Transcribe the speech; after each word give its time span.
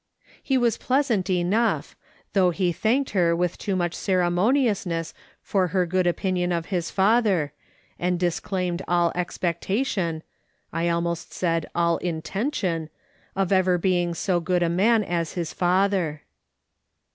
He 0.41 0.57
was 0.57 0.79
pleasant 0.79 1.29
enough, 1.29 1.95
though 2.33 2.49
he 2.49 2.71
thanked 2.71 3.11
her 3.11 3.35
with 3.35 3.59
too 3.59 3.75
much 3.75 3.93
ceremoniousness 3.93 5.13
for 5.43 5.67
her 5.67 5.85
good 5.85 6.07
opinion 6.07 6.51
of 6.51 6.65
his 6.73 6.89
father, 6.89 7.53
and 7.99 8.19
disclaimed 8.19 8.81
all 8.87 9.11
expectation— 9.13 10.23
I 10.73 10.85
had 10.85 10.93
almost 10.93 11.31
said 11.33 11.67
all 11.75 11.97
intention— 11.97 12.89
of 13.35 13.51
ever 13.51 13.77
being 13.77 14.15
so 14.15 14.39
good 14.39 14.63
a 14.63 14.69
man 14.69 15.03
as 15.03 15.33
his 15.33 15.53
father. 15.53 16.23